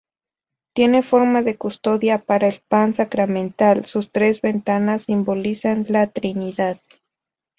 Tiene 0.73 1.03
forma 1.03 1.43
de 1.43 1.57
custodia 1.59 2.25
para 2.25 2.47
el 2.47 2.63
pan 2.67 2.91
sacramental; 2.95 3.85
sus 3.85 4.11
tres 4.11 4.41
ventanas 4.41 5.03
simbolizan 5.03 5.85
la 5.89 6.07
Trinidad. 6.07 6.79